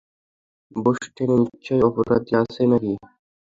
বোস্টনে 0.75 1.35
নিশ্চয়ই 1.35 1.85
অপরাধী 1.89 2.31
আছে, 2.41 2.61
নাকি? 2.71 2.93